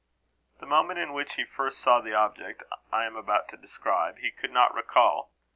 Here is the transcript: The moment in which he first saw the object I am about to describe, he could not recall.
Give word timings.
The 0.59 0.65
moment 0.65 0.97
in 0.97 1.13
which 1.13 1.35
he 1.35 1.43
first 1.45 1.79
saw 1.79 2.01
the 2.01 2.15
object 2.15 2.63
I 2.91 3.05
am 3.05 3.15
about 3.15 3.49
to 3.49 3.55
describe, 3.57 4.17
he 4.17 4.31
could 4.31 4.49
not 4.49 4.73
recall. 4.73 5.29